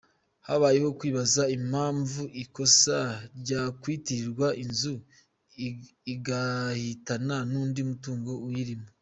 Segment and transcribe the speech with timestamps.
[0.47, 2.97] Habayeho kwibaza impamvu ikosa
[3.39, 4.95] ryakwitirirwa inzu,
[6.13, 8.87] igahitana n’undi mutungo uyirimo.